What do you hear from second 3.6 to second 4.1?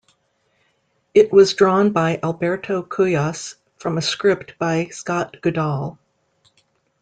from a